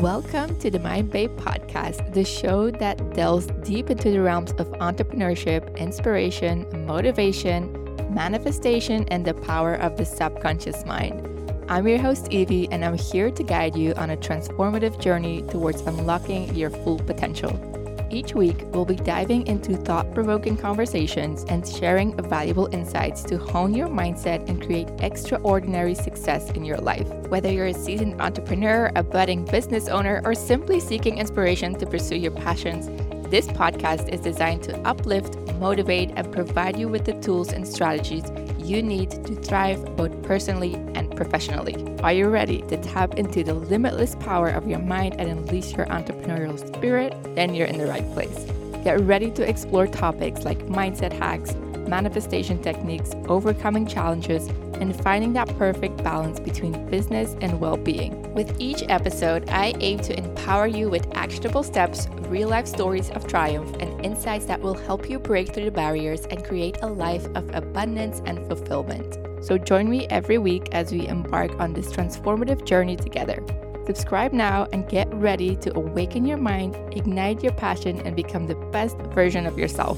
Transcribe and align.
Welcome 0.00 0.58
to 0.58 0.70
the 0.70 0.78
Mind 0.78 1.10
Babe 1.10 1.34
podcast, 1.38 2.12
the 2.12 2.22
show 2.22 2.70
that 2.70 3.14
delves 3.14 3.46
deep 3.64 3.88
into 3.88 4.10
the 4.10 4.20
realms 4.20 4.50
of 4.52 4.68
entrepreneurship, 4.72 5.74
inspiration, 5.78 6.66
motivation, 6.86 7.72
manifestation, 8.12 9.06
and 9.08 9.24
the 9.24 9.32
power 9.32 9.74
of 9.76 9.96
the 9.96 10.04
subconscious 10.04 10.84
mind. 10.84 11.26
I'm 11.70 11.88
your 11.88 11.98
host, 11.98 12.28
Evie, 12.30 12.68
and 12.70 12.84
I'm 12.84 12.98
here 12.98 13.30
to 13.30 13.42
guide 13.42 13.74
you 13.74 13.94
on 13.94 14.10
a 14.10 14.18
transformative 14.18 15.00
journey 15.00 15.40
towards 15.44 15.80
unlocking 15.80 16.54
your 16.54 16.68
full 16.68 16.98
potential. 16.98 17.75
Each 18.08 18.34
week, 18.34 18.62
we'll 18.66 18.84
be 18.84 18.94
diving 18.94 19.46
into 19.48 19.76
thought 19.76 20.14
provoking 20.14 20.56
conversations 20.56 21.44
and 21.48 21.66
sharing 21.66 22.16
valuable 22.28 22.68
insights 22.72 23.24
to 23.24 23.36
hone 23.36 23.74
your 23.74 23.88
mindset 23.88 24.48
and 24.48 24.64
create 24.64 24.88
extraordinary 25.00 25.94
success 25.94 26.50
in 26.50 26.64
your 26.64 26.78
life. 26.78 27.08
Whether 27.28 27.50
you're 27.50 27.66
a 27.66 27.74
seasoned 27.74 28.20
entrepreneur, 28.20 28.92
a 28.94 29.02
budding 29.02 29.44
business 29.44 29.88
owner, 29.88 30.22
or 30.24 30.36
simply 30.36 30.78
seeking 30.78 31.18
inspiration 31.18 31.74
to 31.78 31.86
pursue 31.86 32.16
your 32.16 32.30
passions, 32.30 32.86
this 33.28 33.48
podcast 33.48 34.08
is 34.08 34.20
designed 34.20 34.62
to 34.64 34.78
uplift, 34.86 35.36
motivate, 35.54 36.12
and 36.14 36.30
provide 36.32 36.78
you 36.78 36.86
with 36.86 37.04
the 37.04 37.14
tools 37.14 37.52
and 37.52 37.66
strategies 37.66 38.30
you 38.66 38.82
need 38.82 39.10
to 39.10 39.34
thrive 39.36 39.96
both 39.96 40.22
personally 40.24 40.74
and 40.94 41.14
professionally. 41.16 41.76
Are 42.02 42.12
you 42.12 42.28
ready 42.28 42.62
to 42.62 42.76
tap 42.76 43.14
into 43.14 43.44
the 43.44 43.54
limitless 43.54 44.16
power 44.16 44.48
of 44.48 44.66
your 44.66 44.80
mind 44.80 45.14
and 45.20 45.30
unleash 45.30 45.74
your 45.76 45.86
entrepreneurial 45.86 46.58
spirit? 46.58 47.14
Then 47.36 47.54
you're 47.54 47.68
in 47.68 47.78
the 47.78 47.86
right 47.86 48.04
place. 48.12 48.44
Get 48.82 49.00
ready 49.00 49.30
to 49.32 49.48
explore 49.48 49.86
topics 49.86 50.44
like 50.44 50.58
mindset 50.66 51.12
hacks, 51.12 51.54
manifestation 51.86 52.60
techniques, 52.60 53.12
overcoming 53.28 53.86
challenges, 53.86 54.48
and 54.80 55.00
finding 55.00 55.32
that 55.34 55.48
perfect 55.58 56.02
balance 56.02 56.40
between 56.40 56.88
business 56.90 57.36
and 57.40 57.60
well 57.60 57.76
being. 57.76 58.25
With 58.36 58.60
each 58.60 58.82
episode, 58.90 59.48
I 59.48 59.72
aim 59.80 59.98
to 60.00 60.14
empower 60.14 60.66
you 60.66 60.90
with 60.90 61.08
actionable 61.16 61.62
steps, 61.62 62.06
real 62.28 62.50
life 62.50 62.66
stories 62.66 63.08
of 63.12 63.26
triumph, 63.26 63.74
and 63.80 64.04
insights 64.04 64.44
that 64.44 64.60
will 64.60 64.74
help 64.74 65.08
you 65.08 65.18
break 65.18 65.54
through 65.54 65.64
the 65.64 65.70
barriers 65.70 66.26
and 66.26 66.44
create 66.44 66.76
a 66.82 66.86
life 66.86 67.24
of 67.34 67.48
abundance 67.54 68.20
and 68.26 68.46
fulfillment. 68.46 69.16
So 69.42 69.56
join 69.56 69.88
me 69.88 70.06
every 70.08 70.36
week 70.36 70.68
as 70.72 70.92
we 70.92 71.08
embark 71.08 71.58
on 71.58 71.72
this 71.72 71.90
transformative 71.90 72.66
journey 72.66 72.96
together. 72.96 73.42
Subscribe 73.86 74.34
now 74.34 74.68
and 74.70 74.86
get 74.86 75.08
ready 75.14 75.56
to 75.56 75.74
awaken 75.74 76.26
your 76.26 76.36
mind, 76.36 76.76
ignite 76.94 77.42
your 77.42 77.54
passion, 77.54 78.02
and 78.02 78.14
become 78.14 78.48
the 78.48 78.56
best 78.70 78.98
version 79.14 79.46
of 79.46 79.58
yourself. 79.58 79.96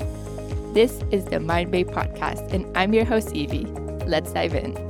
This 0.75 1.01
is 1.11 1.25
the 1.25 1.41
Mind 1.41 1.73
Babe 1.73 1.91
podcast, 1.91 2.53
and 2.53 2.65
I'm 2.79 2.95
your 2.95 3.05
host, 3.05 3.35
Evie. 3.35 3.67
Let's 4.07 4.33
dive 4.33 4.55
in. 4.55 4.88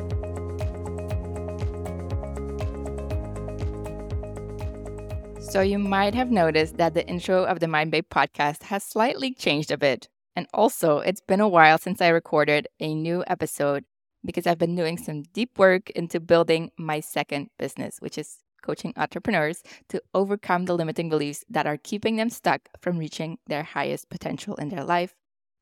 So, 5.49 5.63
you 5.63 5.79
might 5.79 6.15
have 6.15 6.31
noticed 6.31 6.77
that 6.77 6.93
the 6.93 7.09
intro 7.09 7.43
of 7.45 7.59
the 7.59 7.69
Mind 7.69 7.91
Babe 7.91 8.05
podcast 8.11 8.65
has 8.65 8.85
slightly 8.85 9.33
changed 9.33 9.71
a 9.71 9.79
bit. 9.79 10.07
And 10.37 10.47
also, 10.53 10.99
it's 10.99 11.23
been 11.23 11.41
a 11.41 11.49
while 11.49 11.79
since 11.79 12.03
I 12.03 12.09
recorded 12.09 12.69
a 12.81 12.95
new 12.95 13.25
episode 13.27 13.87
because 14.23 14.47
I've 14.47 14.59
been 14.59 14.77
doing 14.77 14.99
some 14.99 15.23
deep 15.23 15.59
work 15.59 15.89
into 15.91 16.21
building 16.21 16.71
my 16.77 17.01
second 17.01 17.49
business, 17.59 17.97
which 17.99 18.19
is 18.19 18.41
coaching 18.63 18.93
entrepreneurs 18.99 19.63
to 19.89 20.03
overcome 20.13 20.67
the 20.67 20.77
limiting 20.77 21.09
beliefs 21.09 21.47
that 21.49 21.67
are 21.67 21.79
keeping 21.79 22.17
them 22.17 22.29
stuck 22.29 22.69
from 22.83 22.99
reaching 22.99 23.39
their 23.47 23.63
highest 23.63 24.11
potential 24.11 24.55
in 24.57 24.69
their 24.69 24.85
life 24.85 25.15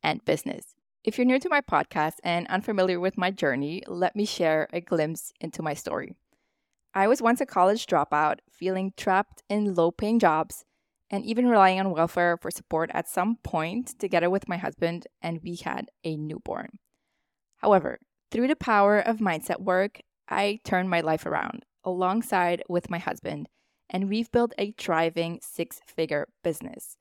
and 0.03 0.25
business. 0.25 0.75
If 1.05 1.17
you're 1.17 1.25
new 1.25 1.39
to 1.39 1.48
my 1.48 1.61
podcast 1.61 2.14
and 2.25 2.48
unfamiliar 2.48 2.98
with 2.98 3.17
my 3.17 3.31
journey, 3.31 3.84
let 3.87 4.17
me 4.17 4.25
share 4.25 4.67
a 4.73 4.81
glimpse 4.81 5.33
into 5.41 5.62
my 5.62 5.75
story. 5.75 6.17
I 6.97 7.08
was 7.08 7.20
once 7.20 7.42
a 7.42 7.47
college 7.47 7.84
dropout, 7.84 8.39
feeling 8.50 8.94
trapped 8.97 9.42
in 9.50 9.75
low 9.75 9.91
paying 9.91 10.19
jobs 10.19 10.64
and 11.11 11.27
even 11.27 11.47
relying 11.47 11.78
on 11.78 11.91
welfare 11.91 12.39
for 12.39 12.50
support 12.50 12.91
at 12.94 13.06
some 13.06 13.36
point 13.44 13.98
together 13.98 14.30
with 14.30 14.48
my 14.48 14.56
husband, 14.56 15.06
and 15.20 15.40
we 15.45 15.56
had 15.56 15.90
a 16.05 16.17
newborn. 16.17 16.79
However, 17.58 17.98
through 18.30 18.48
the 18.48 18.56
power 18.56 18.98
of 18.98 19.18
mindset 19.18 19.61
work, 19.61 20.01
I 20.27 20.58
turned 20.64 20.89
my 20.89 21.02
life 21.02 21.27
around 21.27 21.67
alongside 21.85 22.62
with 22.67 22.89
my 22.89 22.98
husband, 22.98 23.51
and 23.90 24.08
we've 24.08 24.33
built 24.33 24.55
a 24.56 24.73
thriving 24.73 25.39
six 25.42 25.83
figure 25.86 26.29
business. 26.42 26.96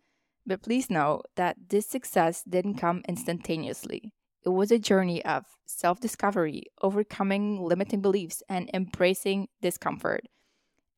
But 0.45 0.61
please 0.61 0.89
know 0.89 1.21
that 1.37 1.69
this 1.69 1.87
success 1.87 2.43
didn't 2.43 2.75
come 2.75 3.01
instantaneously. 3.07 4.11
It 4.45 4.49
was 4.49 4.71
a 4.71 4.77
journey 4.77 5.25
of 5.25 5.45
self 5.65 5.99
discovery, 5.99 6.65
overcoming 6.81 7.63
limiting 7.63 8.01
beliefs, 8.01 8.43
and 8.47 8.69
embracing 8.73 9.47
discomfort. 9.61 10.27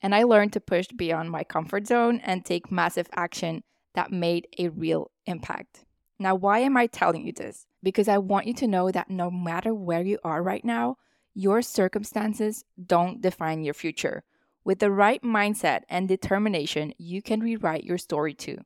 And 0.02 0.14
I 0.14 0.24
learned 0.24 0.54
to 0.54 0.60
push 0.60 0.88
beyond 0.90 1.32
my 1.32 1.44
comfort 1.44 1.88
zone 1.88 2.20
and 2.24 2.44
take 2.44 2.72
massive 2.72 3.08
action 3.16 3.64
that 3.96 4.12
made 4.12 4.48
a 4.60 4.68
real 4.70 5.12
impact. 5.26 5.86
Now, 6.20 6.36
why 6.36 6.60
am 6.60 6.76
I 6.78 6.88
telling 6.88 7.26
you 7.26 7.32
this? 7.32 7.66
Because 7.82 8.08
I 8.08 8.18
want 8.18 8.48
you 8.48 8.54
to 8.56 8.68
know 8.68 8.92
that 8.92 9.10
no 9.10 9.32
matter 9.32 9.74
where 9.74 10.04
you 10.04 10.20
are 10.24 10.44
right 10.44 10.66
now, 10.66 10.98
your 11.34 11.62
circumstances 11.62 12.66
don't 12.84 13.22
define 13.22 13.64
your 13.64 13.74
future. 13.74 14.24
With 14.64 14.80
the 14.80 14.92
right 14.92 15.22
mindset 15.24 15.82
and 15.90 16.08
determination, 16.08 16.94
you 16.98 17.22
can 17.22 17.40
rewrite 17.40 17.86
your 17.86 17.98
story 17.98 18.34
too. 18.34 18.58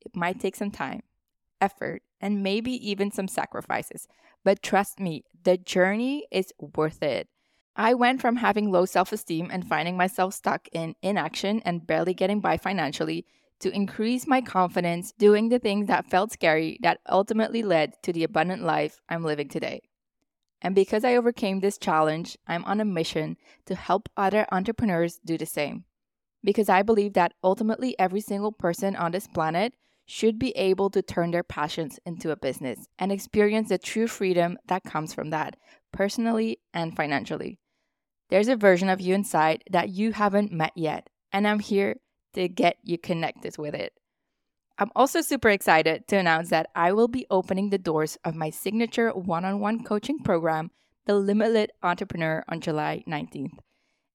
It 0.00 0.14
might 0.14 0.38
take 0.38 0.54
some 0.54 0.70
time, 0.70 1.02
effort, 1.62 2.02
and 2.20 2.42
maybe 2.42 2.72
even 2.90 3.10
some 3.10 3.28
sacrifices. 3.28 4.06
But 4.44 4.62
trust 4.62 5.00
me, 5.00 5.24
the 5.44 5.56
journey 5.56 6.26
is 6.30 6.52
worth 6.76 7.02
it. 7.02 7.28
I 7.74 7.94
went 7.94 8.20
from 8.20 8.36
having 8.36 8.70
low 8.70 8.84
self 8.84 9.12
esteem 9.12 9.48
and 9.50 9.66
finding 9.66 9.96
myself 9.96 10.34
stuck 10.34 10.68
in 10.72 10.94
inaction 11.00 11.62
and 11.64 11.86
barely 11.86 12.12
getting 12.12 12.40
by 12.40 12.58
financially 12.58 13.24
to 13.60 13.74
increase 13.74 14.26
my 14.26 14.40
confidence 14.40 15.12
doing 15.12 15.48
the 15.48 15.58
things 15.60 15.86
that 15.86 16.10
felt 16.10 16.32
scary 16.32 16.78
that 16.82 16.98
ultimately 17.08 17.62
led 17.62 17.94
to 18.02 18.12
the 18.12 18.24
abundant 18.24 18.62
life 18.62 19.00
I'm 19.08 19.24
living 19.24 19.48
today. 19.48 19.80
And 20.60 20.74
because 20.74 21.04
I 21.04 21.16
overcame 21.16 21.60
this 21.60 21.78
challenge, 21.78 22.36
I'm 22.46 22.64
on 22.64 22.80
a 22.80 22.84
mission 22.84 23.36
to 23.66 23.74
help 23.74 24.08
other 24.16 24.46
entrepreneurs 24.52 25.18
do 25.24 25.38
the 25.38 25.46
same. 25.46 25.84
Because 26.44 26.68
I 26.68 26.82
believe 26.82 27.14
that 27.14 27.34
ultimately 27.42 27.98
every 27.98 28.20
single 28.20 28.52
person 28.52 28.96
on 28.96 29.12
this 29.12 29.28
planet 29.28 29.74
should 30.06 30.38
be 30.38 30.50
able 30.50 30.90
to 30.90 31.02
turn 31.02 31.30
their 31.30 31.42
passions 31.42 31.98
into 32.04 32.30
a 32.30 32.36
business 32.36 32.86
and 32.98 33.12
experience 33.12 33.68
the 33.68 33.78
true 33.78 34.06
freedom 34.06 34.58
that 34.66 34.84
comes 34.84 35.14
from 35.14 35.30
that, 35.30 35.56
personally 35.92 36.58
and 36.74 36.96
financially. 36.96 37.58
There's 38.28 38.48
a 38.48 38.56
version 38.56 38.88
of 38.88 39.00
you 39.00 39.14
inside 39.14 39.62
that 39.70 39.90
you 39.90 40.12
haven't 40.12 40.52
met 40.52 40.72
yet, 40.74 41.08
and 41.32 41.46
I'm 41.46 41.58
here 41.58 41.96
to 42.34 42.48
get 42.48 42.76
you 42.82 42.98
connected 42.98 43.58
with 43.58 43.74
it. 43.74 43.92
I'm 44.78 44.90
also 44.96 45.20
super 45.20 45.50
excited 45.50 46.08
to 46.08 46.16
announce 46.16 46.50
that 46.50 46.68
I 46.74 46.92
will 46.92 47.08
be 47.08 47.26
opening 47.30 47.70
the 47.70 47.78
doors 47.78 48.16
of 48.24 48.34
my 48.34 48.50
signature 48.50 49.10
one 49.10 49.44
on 49.44 49.60
one 49.60 49.84
coaching 49.84 50.18
program, 50.20 50.70
The 51.06 51.14
Limitless 51.14 51.68
Entrepreneur, 51.82 52.42
on 52.48 52.60
July 52.60 53.04
19th. 53.06 53.58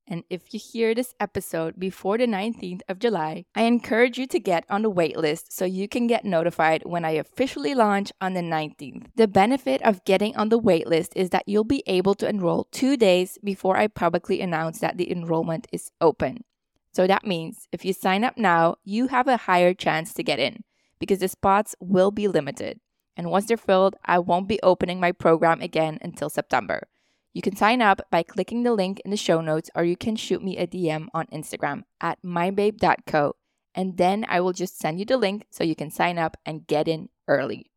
And 0.08 0.24
if 0.30 0.54
you 0.54 0.60
hear 0.60 0.96
this 0.96 1.14
episode 1.20 1.78
before 1.78 2.18
the 2.18 2.28
19th 2.28 2.82
of 2.88 3.00
July, 3.00 3.44
I 3.54 3.64
encourage 3.64 4.18
you 4.18 4.26
to 4.28 4.40
get 4.40 4.64
on 4.70 4.82
the 4.82 4.92
waitlist 4.92 5.48
so 5.50 5.66
you 5.66 5.90
can 5.90 6.08
get 6.08 6.24
notified 6.24 6.84
when 6.86 7.04
I 7.04 7.12
officially 7.12 7.76
launch 7.76 8.14
on 8.22 8.34
the 8.34 8.42
19th. 8.42 9.08
The 9.16 9.28
benefit 9.28 9.82
of 9.82 10.06
getting 10.06 10.36
on 10.38 10.48
the 10.48 10.60
waitlist 10.60 11.10
is 11.16 11.32
that 11.32 11.44
you'll 11.46 11.66
be 11.66 11.84
able 11.88 12.16
to 12.16 12.30
enroll 12.30 12.68
two 12.72 12.96
days 12.96 13.38
before 13.44 13.76
I 13.76 13.88
publicly 13.88 14.40
announce 14.40 14.80
that 14.80 14.98
the 14.98 15.12
enrollment 15.12 15.68
is 15.74 15.92
open. 16.00 16.46
So 16.94 17.06
that 17.06 17.28
means 17.28 17.68
if 17.74 17.84
you 17.84 17.92
sign 17.92 18.24
up 18.24 18.38
now, 18.38 18.78
you 18.86 19.08
have 19.08 19.28
a 19.28 19.38
higher 19.38 19.74
chance 19.74 20.14
to 20.14 20.24
get 20.24 20.40
in 20.40 20.64
because 21.00 21.20
the 21.20 21.28
spots 21.28 21.76
will 21.82 22.12
be 22.12 22.30
limited. 22.30 22.80
And 23.18 23.30
once 23.30 23.48
they're 23.48 23.58
filled, 23.58 23.96
I 24.06 24.20
won't 24.20 24.48
be 24.48 24.60
opening 24.64 25.00
my 25.00 25.12
program 25.12 25.60
again 25.62 25.98
until 26.02 26.30
September. 26.30 26.88
You 27.38 27.44
can 27.44 27.56
sign 27.56 27.84
up 27.84 28.02
by 28.10 28.24
clicking 28.24 28.64
the 28.64 28.74
link 28.74 29.00
in 29.06 29.12
the 29.12 29.16
show 29.16 29.42
notes, 29.42 29.70
or 29.76 29.84
you 29.84 29.96
can 29.96 30.16
shoot 30.16 30.44
me 30.44 30.58
a 30.58 30.66
DM 30.66 31.06
on 31.14 31.28
Instagram 31.28 31.84
at 32.02 32.18
mindbabe.co, 32.26 33.36
And 33.76 33.96
then 33.96 34.26
I 34.28 34.42
will 34.42 34.54
just 34.54 34.80
send 34.80 34.98
you 34.98 35.06
the 35.06 35.18
link 35.18 35.46
so 35.52 35.64
you 35.64 35.76
can 35.76 35.92
sign 35.92 36.18
up 36.18 36.36
and 36.48 36.66
get 36.66 36.88
in 36.88 37.10
early. 37.28 37.70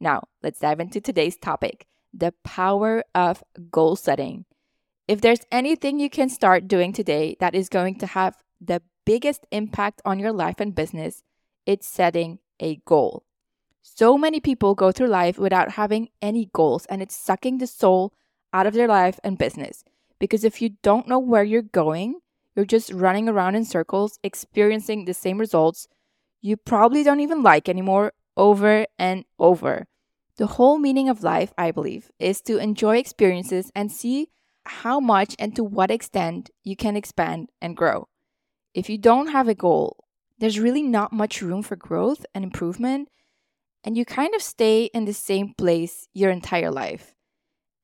Now, 0.00 0.28
let's 0.42 0.60
dive 0.60 0.80
into 0.80 0.98
today's 0.98 1.36
topic 1.36 1.86
the 2.14 2.32
power 2.42 3.04
of 3.14 3.44
goal 3.70 3.96
setting. 3.96 4.46
If 5.06 5.20
there's 5.20 5.44
anything 5.52 6.00
you 6.00 6.08
can 6.08 6.30
start 6.30 6.66
doing 6.66 6.94
today 6.94 7.36
that 7.38 7.54
is 7.54 7.68
going 7.68 7.98
to 7.98 8.06
have 8.06 8.36
the 8.62 8.80
biggest 9.04 9.46
impact 9.50 10.00
on 10.06 10.20
your 10.20 10.32
life 10.32 10.58
and 10.58 10.74
business, 10.74 11.22
it's 11.66 11.86
setting 11.86 12.38
a 12.60 12.76
goal. 12.86 13.24
So 13.82 14.16
many 14.16 14.40
people 14.40 14.74
go 14.74 14.90
through 14.90 15.08
life 15.08 15.36
without 15.36 15.72
having 15.72 16.08
any 16.22 16.48
goals, 16.54 16.86
and 16.86 17.02
it's 17.02 17.14
sucking 17.14 17.58
the 17.58 17.66
soul 17.66 18.14
out 18.52 18.66
of 18.66 18.74
their 18.74 18.88
life 18.88 19.18
and 19.24 19.38
business. 19.38 19.84
Because 20.18 20.44
if 20.44 20.62
you 20.62 20.76
don't 20.82 21.08
know 21.08 21.18
where 21.18 21.44
you're 21.44 21.62
going, 21.62 22.20
you're 22.54 22.64
just 22.64 22.92
running 22.92 23.28
around 23.28 23.54
in 23.54 23.64
circles, 23.64 24.18
experiencing 24.22 25.04
the 25.04 25.14
same 25.14 25.38
results 25.38 25.88
you 26.44 26.56
probably 26.56 27.04
don't 27.04 27.20
even 27.20 27.42
like 27.42 27.68
anymore 27.68 28.12
over 28.36 28.86
and 28.98 29.24
over. 29.38 29.86
The 30.38 30.46
whole 30.46 30.78
meaning 30.78 31.08
of 31.08 31.22
life, 31.22 31.52
I 31.56 31.70
believe, 31.70 32.10
is 32.18 32.40
to 32.42 32.58
enjoy 32.58 32.96
experiences 32.96 33.70
and 33.74 33.92
see 33.92 34.28
how 34.64 34.98
much 34.98 35.36
and 35.38 35.54
to 35.56 35.62
what 35.62 35.90
extent 35.90 36.50
you 36.64 36.74
can 36.74 36.96
expand 36.96 37.50
and 37.60 37.76
grow. 37.76 38.08
if 38.74 38.88
you 38.88 38.98
don't 38.98 39.28
have 39.28 39.48
a 39.48 39.54
goal, 39.54 40.04
there's 40.38 40.58
really 40.58 40.82
not 40.82 41.12
much 41.12 41.42
room 41.42 41.62
for 41.62 41.76
growth 41.76 42.24
and 42.34 42.44
improvement, 42.44 43.08
and 43.84 43.96
you 43.96 44.04
kind 44.04 44.34
of 44.34 44.42
stay 44.42 44.84
in 44.94 45.04
the 45.04 45.12
same 45.12 45.54
place 45.54 46.08
your 46.12 46.30
entire 46.30 46.70
life. 46.70 47.14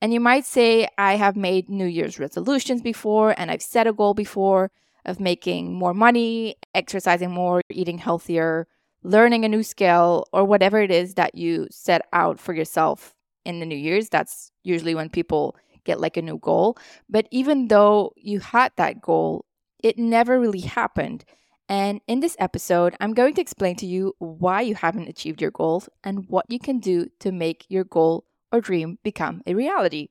And 0.01 0.13
you 0.13 0.21
might 0.21 0.47
say, 0.47 0.89
I 0.97 1.17
have 1.17 1.37
made 1.37 1.69
New 1.69 1.87
Year's 1.87 2.19
resolutions 2.19 2.83
before, 2.83 3.35
and 3.37 3.51
I've 3.51 3.63
set 3.63 3.87
a 3.87 3.93
goal 3.93 4.15
before 4.15 4.71
of 5.05 5.19
making 5.19 5.73
more 5.75 5.95
money, 5.95 6.57
exercising 6.75 7.31
more, 7.31 7.63
eating 7.71 7.99
healthier, 7.99 8.69
learning 9.03 9.45
a 9.45 9.49
new 9.49 9.63
skill, 9.63 10.27
or 10.33 10.45
whatever 10.45 10.81
it 10.81 10.91
is 10.91 11.15
that 11.15 11.35
you 11.35 11.67
set 11.71 12.07
out 12.13 12.39
for 12.39 12.53
yourself 12.53 13.15
in 13.45 13.59
the 13.59 13.67
New 13.67 13.77
Year's. 13.77 14.09
That's 14.09 14.53
usually 14.63 14.95
when 14.95 15.09
people 15.09 15.57
get 15.85 16.01
like 16.01 16.17
a 16.17 16.23
new 16.23 16.39
goal. 16.39 16.77
But 17.09 17.27
even 17.31 17.69
though 17.69 18.13
you 18.17 18.41
had 18.41 18.73
that 18.77 19.01
goal, 19.01 19.47
it 19.83 19.99
never 19.99 20.39
really 20.39 20.61
happened. 20.61 21.25
And 21.69 22.01
in 22.07 22.21
this 22.21 22.37
episode, 22.39 22.95
I'm 23.01 23.15
going 23.15 23.35
to 23.35 23.41
explain 23.41 23.77
to 23.77 23.87
you 23.87 24.15
why 24.19 24.63
you 24.63 24.75
haven't 24.75 25.09
achieved 25.09 25.43
your 25.43 25.51
goals 25.51 25.89
and 26.05 26.27
what 26.29 26.47
you 26.49 26.59
can 26.59 26.79
do 26.79 27.09
to 27.21 27.33
make 27.33 27.67
your 27.69 27.85
goal 27.85 28.25
or 28.53 28.61
dream 28.61 28.99
become 29.03 29.43
a 29.47 29.55
reality. 29.55 30.09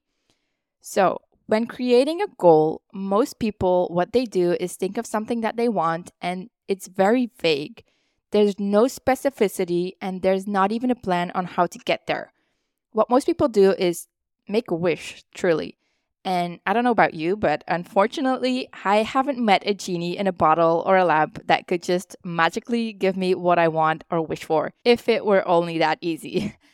So, 0.81 1.21
when 1.47 1.65
creating 1.65 2.21
a 2.21 2.27
goal, 2.37 2.81
most 2.93 3.39
people, 3.39 3.87
what 3.89 4.11
they 4.11 4.25
do 4.25 4.57
is 4.59 4.75
think 4.75 4.97
of 4.97 5.05
something 5.05 5.41
that 5.41 5.55
they 5.55 5.69
want 5.69 6.11
and 6.21 6.49
it's 6.67 6.87
very 6.87 7.31
vague. 7.39 7.83
There's 8.31 8.59
no 8.59 8.83
specificity 8.83 9.93
and 10.01 10.21
there's 10.21 10.45
not 10.45 10.71
even 10.73 10.91
a 10.91 10.95
plan 10.95 11.31
on 11.33 11.45
how 11.45 11.65
to 11.67 11.79
get 11.79 12.05
there. 12.07 12.33
What 12.91 13.09
most 13.09 13.25
people 13.25 13.47
do 13.47 13.71
is 13.71 14.07
make 14.47 14.69
a 14.71 14.75
wish, 14.75 15.23
truly. 15.33 15.77
And 16.25 16.59
I 16.65 16.73
don't 16.73 16.83
know 16.83 16.91
about 16.91 17.13
you, 17.13 17.37
but 17.37 17.63
unfortunately, 17.69 18.67
I 18.83 18.97
haven't 18.97 19.39
met 19.39 19.63
a 19.65 19.73
genie 19.73 20.17
in 20.17 20.27
a 20.27 20.33
bottle 20.33 20.83
or 20.85 20.97
a 20.97 21.05
lamp 21.05 21.41
that 21.45 21.67
could 21.67 21.81
just 21.81 22.17
magically 22.25 22.91
give 22.91 23.15
me 23.15 23.33
what 23.33 23.57
I 23.57 23.69
want 23.69 24.03
or 24.11 24.21
wish 24.21 24.43
for, 24.43 24.73
if 24.83 25.07
it 25.07 25.25
were 25.25 25.47
only 25.47 25.77
that 25.77 25.99
easy. 26.01 26.53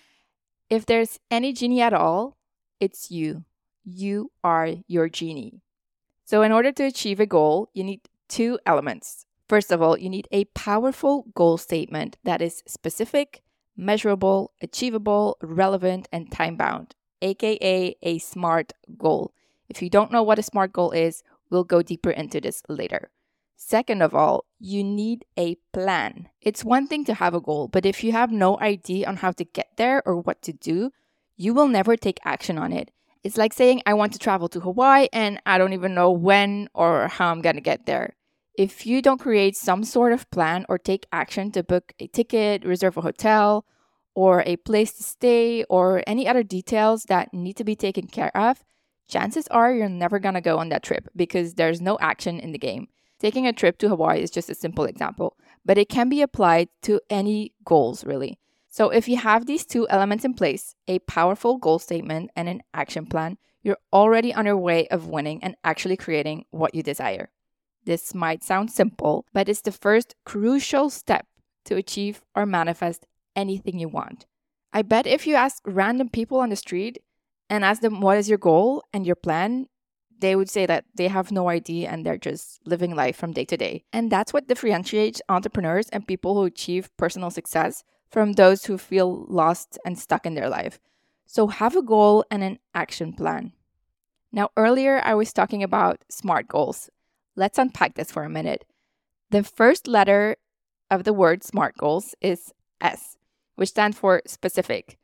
if 0.69 0.85
there's 0.85 1.19
any 1.29 1.53
genie 1.53 1.81
at 1.81 1.93
all, 1.93 2.37
it's 2.79 3.11
you. 3.11 3.45
You 3.83 4.31
are 4.43 4.75
your 4.87 5.09
genie. 5.09 5.61
So, 6.25 6.41
in 6.41 6.51
order 6.51 6.71
to 6.71 6.85
achieve 6.85 7.19
a 7.19 7.25
goal, 7.25 7.69
you 7.73 7.83
need 7.83 8.01
two 8.29 8.59
elements. 8.65 9.25
First 9.47 9.71
of 9.71 9.81
all, 9.81 9.97
you 9.97 10.09
need 10.09 10.27
a 10.31 10.45
powerful 10.45 11.25
goal 11.35 11.57
statement 11.57 12.17
that 12.23 12.41
is 12.41 12.63
specific, 12.65 13.41
measurable, 13.75 14.53
achievable, 14.61 15.37
relevant, 15.41 16.07
and 16.11 16.31
time 16.31 16.55
bound 16.55 16.95
aka 17.23 17.95
a 18.01 18.19
SMART 18.19 18.73
goal. 18.97 19.33
If 19.69 19.81
you 19.81 19.89
don't 19.89 20.11
know 20.11 20.21
what 20.21 20.37
a 20.37 20.43
SMART 20.43 20.73
goal 20.73 20.91
is, 20.91 21.23
we'll 21.49 21.63
go 21.63 21.81
deeper 21.81 22.11
into 22.11 22.41
this 22.41 22.61
later. 22.67 23.09
Second 23.65 24.01
of 24.01 24.13
all, 24.13 24.43
you 24.59 24.83
need 24.83 25.23
a 25.37 25.55
plan. 25.71 26.27
It's 26.41 26.65
one 26.65 26.85
thing 26.85 27.05
to 27.05 27.13
have 27.13 27.33
a 27.33 27.39
goal, 27.39 27.69
but 27.69 27.85
if 27.85 28.03
you 28.03 28.11
have 28.11 28.29
no 28.29 28.59
idea 28.59 29.07
on 29.07 29.15
how 29.15 29.31
to 29.31 29.45
get 29.45 29.77
there 29.77 30.03
or 30.05 30.17
what 30.17 30.41
to 30.41 30.51
do, 30.51 30.91
you 31.37 31.53
will 31.53 31.69
never 31.69 31.95
take 31.95 32.19
action 32.25 32.57
on 32.57 32.73
it. 32.73 32.91
It's 33.23 33.37
like 33.37 33.53
saying, 33.53 33.81
I 33.85 33.93
want 33.93 34.11
to 34.13 34.19
travel 34.19 34.49
to 34.49 34.59
Hawaii 34.59 35.07
and 35.13 35.41
I 35.45 35.57
don't 35.57 35.71
even 35.71 35.95
know 35.95 36.11
when 36.11 36.67
or 36.73 37.07
how 37.07 37.31
I'm 37.31 37.41
going 37.41 37.55
to 37.55 37.61
get 37.61 37.85
there. 37.85 38.17
If 38.57 38.85
you 38.85 39.01
don't 39.01 39.17
create 39.17 39.55
some 39.55 39.85
sort 39.85 40.11
of 40.11 40.29
plan 40.29 40.65
or 40.67 40.77
take 40.77 41.07
action 41.13 41.49
to 41.53 41.63
book 41.63 41.93
a 41.99 42.07
ticket, 42.07 42.65
reserve 42.65 42.97
a 42.97 43.01
hotel, 43.01 43.65
or 44.13 44.43
a 44.45 44.57
place 44.57 44.91
to 44.97 45.03
stay 45.03 45.63
or 45.69 46.03
any 46.05 46.27
other 46.27 46.43
details 46.43 47.03
that 47.03 47.33
need 47.33 47.55
to 47.55 47.63
be 47.63 47.77
taken 47.77 48.07
care 48.07 48.35
of, 48.35 48.65
chances 49.07 49.47
are 49.47 49.73
you're 49.73 49.87
never 49.87 50.19
going 50.19 50.35
to 50.35 50.41
go 50.41 50.57
on 50.57 50.67
that 50.67 50.83
trip 50.83 51.07
because 51.15 51.53
there's 51.53 51.79
no 51.79 51.97
action 52.01 52.41
in 52.41 52.51
the 52.51 52.59
game. 52.59 52.89
Taking 53.23 53.47
a 53.47 53.53
trip 53.53 53.77
to 53.77 53.87
Hawaii 53.87 54.21
is 54.21 54.29
just 54.29 54.49
a 54.49 54.53
simple 54.53 54.83
example, 54.83 55.37
but 55.63 55.77
it 55.77 55.87
can 55.87 56.09
be 56.09 56.21
applied 56.21 56.67
to 56.81 56.99
any 57.09 57.53
goals 57.63 58.03
really. 58.03 58.37
So 58.67 58.89
if 58.89 59.07
you 59.07 59.15
have 59.15 59.45
these 59.45 59.65
two 59.65 59.87
elements 59.87 60.25
in 60.25 60.33
place, 60.33 60.75
a 60.89 60.99
powerful 60.99 61.57
goal 61.57 61.79
statement 61.79 62.31
and 62.35 62.49
an 62.49 62.63
action 62.73 63.05
plan, 63.05 63.37
you're 63.61 63.77
already 63.93 64.33
on 64.33 64.45
your 64.45 64.57
way 64.57 64.89
of 64.89 65.07
winning 65.07 65.41
and 65.41 65.55
actually 65.63 65.95
creating 65.95 66.43
what 66.51 66.75
you 66.75 66.83
desire. 66.83 67.29
This 67.85 68.13
might 68.13 68.43
sound 68.43 68.71
simple, 68.71 69.25
but 69.31 69.47
it's 69.47 69.61
the 69.61 69.71
first 69.71 70.15
crucial 70.25 70.89
step 70.89 71.25
to 71.63 71.77
achieve 71.77 72.23
or 72.35 72.45
manifest 72.45 73.05
anything 73.37 73.79
you 73.79 73.87
want. 73.87 74.25
I 74.73 74.81
bet 74.81 75.07
if 75.07 75.25
you 75.25 75.35
ask 75.35 75.63
random 75.65 76.09
people 76.09 76.41
on 76.41 76.49
the 76.49 76.57
street 76.57 76.99
and 77.49 77.63
ask 77.63 77.81
them 77.81 78.01
what 78.01 78.17
is 78.17 78.27
your 78.27 78.37
goal 78.37 78.83
and 78.91 79.05
your 79.05 79.15
plan, 79.15 79.67
they 80.23 80.37
would 80.37 80.49
say 80.49 80.65
that 80.65 80.85
they 80.95 81.09
have 81.09 81.31
no 81.31 81.49
idea 81.49 81.89
and 81.89 82.05
they're 82.05 82.17
just 82.17 82.65
living 82.65 82.95
life 82.95 83.17
from 83.17 83.33
day 83.33 83.43
to 83.43 83.57
day. 83.57 83.83
And 83.91 84.09
that's 84.09 84.31
what 84.31 84.47
differentiates 84.47 85.21
entrepreneurs 85.27 85.89
and 85.89 86.07
people 86.07 86.33
who 86.35 86.45
achieve 86.45 86.95
personal 86.95 87.29
success 87.29 87.83
from 88.09 88.33
those 88.33 88.65
who 88.65 88.77
feel 88.77 89.25
lost 89.27 89.77
and 89.85 89.99
stuck 89.99 90.25
in 90.25 90.35
their 90.35 90.47
life. 90.47 90.79
So 91.25 91.47
have 91.47 91.75
a 91.75 91.81
goal 91.81 92.23
and 92.31 92.41
an 92.41 92.59
action 92.73 93.11
plan. 93.11 93.51
Now, 94.31 94.49
earlier 94.55 95.01
I 95.03 95.13
was 95.13 95.33
talking 95.33 95.61
about 95.61 96.05
SMART 96.09 96.47
goals. 96.47 96.89
Let's 97.35 97.57
unpack 97.57 97.95
this 97.95 98.11
for 98.11 98.23
a 98.23 98.29
minute. 98.29 98.63
The 99.29 99.43
first 99.43 99.87
letter 99.87 100.37
of 100.89 101.03
the 101.03 101.13
word 101.13 101.43
SMART 101.43 101.75
goals 101.77 102.15
is 102.21 102.53
S 102.79 103.17
which 103.55 103.69
stands 103.69 103.97
for 103.97 104.21
specific. 104.25 104.97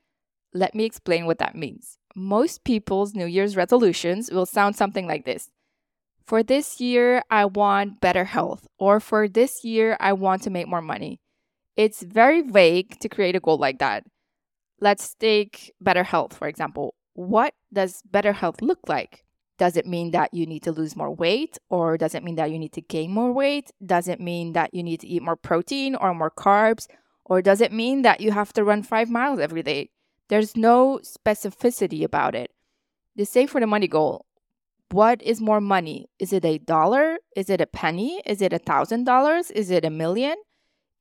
Let 0.53 0.73
me 0.73 0.85
explain 0.85 1.25
what 1.25 1.37
that 1.39 1.55
means. 1.55 1.98
Most 2.15 2.63
people's 2.63 3.13
New 3.13 3.25
Year's 3.25 3.55
resolutions 3.55 4.31
will 4.31 4.45
sound 4.45 4.75
something 4.75 5.07
like 5.07 5.25
this 5.25 5.49
For 6.25 6.43
this 6.43 6.79
year, 6.79 7.23
I 7.29 7.45
want 7.45 8.01
better 8.01 8.25
health, 8.25 8.67
or 8.77 8.99
for 8.99 9.27
this 9.27 9.63
year, 9.63 9.97
I 9.99 10.13
want 10.13 10.43
to 10.43 10.49
make 10.49 10.67
more 10.67 10.81
money. 10.81 11.19
It's 11.75 12.01
very 12.03 12.41
vague 12.41 12.99
to 12.99 13.09
create 13.09 13.35
a 13.35 13.39
goal 13.39 13.57
like 13.57 13.79
that. 13.79 14.03
Let's 14.81 15.15
take 15.15 15.73
better 15.79 16.03
health, 16.03 16.35
for 16.35 16.47
example. 16.47 16.93
What 17.13 17.53
does 17.71 18.01
better 18.03 18.33
health 18.33 18.61
look 18.61 18.79
like? 18.87 19.23
Does 19.57 19.75
it 19.75 19.85
mean 19.85 20.11
that 20.11 20.33
you 20.33 20.45
need 20.45 20.63
to 20.63 20.71
lose 20.71 20.95
more 20.95 21.13
weight? 21.13 21.57
Or 21.69 21.97
does 21.97 22.15
it 22.15 22.23
mean 22.23 22.35
that 22.35 22.49
you 22.49 22.57
need 22.57 22.73
to 22.73 22.81
gain 22.81 23.11
more 23.11 23.31
weight? 23.31 23.71
Does 23.85 24.07
it 24.07 24.21
mean 24.21 24.53
that 24.53 24.73
you 24.73 24.83
need 24.83 25.01
to 25.01 25.07
eat 25.07 25.21
more 25.21 25.35
protein 25.35 25.95
or 25.95 26.13
more 26.13 26.31
carbs? 26.31 26.87
Or 27.25 27.41
does 27.41 27.59
it 27.61 27.73
mean 27.73 28.01
that 28.03 28.21
you 28.21 28.31
have 28.31 28.53
to 28.53 28.63
run 28.63 28.83
five 28.83 29.09
miles 29.09 29.39
every 29.39 29.61
day? 29.61 29.89
There's 30.29 30.55
no 30.55 30.99
specificity 31.03 32.03
about 32.03 32.35
it. 32.35 32.51
The 33.15 33.25
same 33.25 33.47
for 33.47 33.59
the 33.59 33.67
money 33.67 33.87
goal. 33.87 34.25
What 34.91 35.21
is 35.21 35.41
more 35.41 35.61
money? 35.61 36.07
Is 36.17 36.33
it 36.33 36.45
a 36.45 36.57
dollar? 36.57 37.17
Is 37.35 37.49
it 37.49 37.61
a 37.61 37.67
penny? 37.67 38.21
Is 38.25 38.41
it 38.41 38.53
a 38.53 38.59
thousand 38.59 39.03
dollars? 39.03 39.51
Is 39.51 39.69
it 39.69 39.85
a 39.85 39.89
million? 39.89 40.35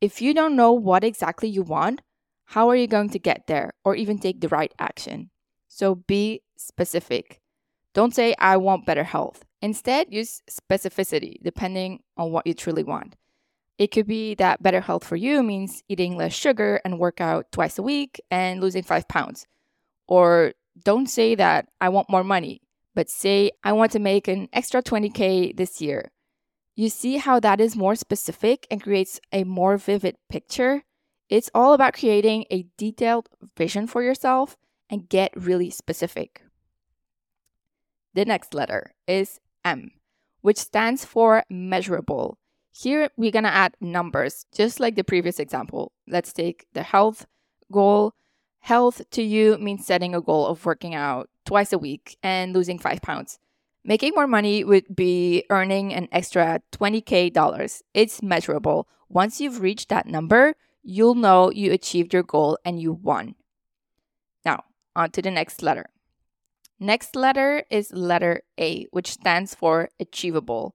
If 0.00 0.21
you 0.21 0.35
don't 0.35 0.57
know 0.57 0.73
what 0.73 1.05
exactly 1.05 1.49
you 1.49 1.62
want, 1.62 2.00
how 2.47 2.69
are 2.71 2.76
you 2.76 2.87
going 2.87 3.11
to 3.11 3.19
get 3.19 3.47
there 3.47 3.73
or 3.85 3.95
even 3.95 4.19
take 4.19 4.41
the 4.41 4.49
right 4.49 4.73
action? 4.79 5.31
So 5.69 5.95
be 5.95 6.43
specific. 6.57 7.41
Don't 7.95 8.14
say, 8.14 8.35
I 8.38 8.57
want 8.57 8.87
better 8.87 9.05
health. 9.05 9.45
Instead, 9.61 10.07
use 10.11 10.41
specificity 10.50 11.37
depending 11.43 12.00
on 12.17 12.31
what 12.31 12.47
you 12.47 12.55
truly 12.55 12.85
want. 12.85 13.17
It 13.78 13.92
could 13.92 14.08
be 14.08 14.35
that 14.35 14.62
better 14.62 14.80
health 14.80 15.04
for 15.04 15.14
you 15.14 15.42
means 15.42 15.85
eating 15.88 16.16
less 16.16 16.35
sugar 16.35 16.80
and 16.85 16.99
work 16.99 17.20
out 17.20 17.50
twice 17.52 17.78
a 17.78 17.82
week 17.82 18.20
and 18.30 18.61
losing 18.61 18.82
five 18.82 19.06
pounds. 19.06 19.47
Or 20.08 20.52
don't 20.85 21.08
say 21.08 21.37
that 21.37 21.68
I 21.80 21.88
want 21.88 22.11
more 22.11 22.25
money, 22.25 22.61
but 22.94 23.08
say 23.08 23.52
I 23.62 23.73
want 23.73 23.92
to 23.92 24.00
make 24.00 24.26
an 24.26 24.49
extra 24.52 24.82
20K 24.82 25.56
this 25.56 25.80
year. 25.80 26.11
You 26.75 26.88
see 26.88 27.18
how 27.18 27.38
that 27.40 27.61
is 27.61 27.76
more 27.76 27.94
specific 27.94 28.66
and 28.70 28.82
creates 28.82 29.20
a 29.32 29.44
more 29.44 29.76
vivid 29.76 30.16
picture? 30.28 30.82
It's 31.28 31.50
all 31.54 31.73
about 31.73 31.94
creating 31.94 32.47
a 32.50 32.66
detailed 32.76 33.28
vision 33.56 33.87
for 33.87 34.02
yourself 34.02 34.56
and 34.90 35.08
get 35.08 35.32
really 35.37 35.70
specific. 35.70 36.42
The 38.14 38.25
next 38.25 38.54
letter 38.54 38.94
is 39.06 39.38
M, 39.64 39.92
which 40.40 40.56
stands 40.56 41.04
for 41.04 41.44
measurable. 41.50 42.38
Here, 42.73 43.11
we're 43.17 43.33
going 43.33 43.45
to 43.45 43.55
add 43.55 43.77
numbers, 43.81 44.47
just 44.53 44.79
like 44.79 44.95
the 44.95 45.05
previous 45.05 45.41
example. 45.41 45.93
Let's 46.07 46.33
take 46.33 46.67
the 46.75 46.83
health 46.83 47.27
goal. 47.73 48.15
Health 48.61 49.03
to 49.11 49.23
you 49.23 49.57
means 49.59 49.87
setting 49.87 50.15
a 50.15 50.21
goal 50.21 50.47
of 50.47 50.65
working 50.65 50.95
out 50.95 51.29
twice 51.45 51.73
a 51.73 51.79
week 51.79 52.19
and 52.23 52.55
losing 52.55 52.79
five 52.79 53.03
pounds. 53.03 53.39
Making 53.85 54.13
more 54.15 54.27
money 54.27 54.65
would 54.65 54.95
be 54.95 55.45
earning 55.51 55.95
an 55.95 56.09
extra 56.13 56.61
20k 56.73 57.33
dollars. 57.33 57.83
It's 57.95 58.23
measurable. 58.23 58.89
Once 59.09 59.41
you've 59.41 59.63
reached 59.63 59.89
that 59.89 60.07
number, 60.07 60.55
you'll 60.83 61.15
know 61.15 61.51
you 61.51 61.73
achieved 61.73 62.13
your 62.13 62.23
goal 62.23 62.59
and 62.65 62.81
you 62.81 62.93
won. 62.93 63.35
Now, 64.45 64.65
on 64.95 65.11
to 65.13 65.23
the 65.23 65.31
next 65.31 65.63
letter. 65.63 65.87
Next 66.79 67.17
letter 67.17 67.65
is 67.71 67.93
letter 67.93 68.43
A, 68.61 68.85
which 68.91 69.11
stands 69.11 69.55
for 69.55 69.89
achievable. 69.99 70.75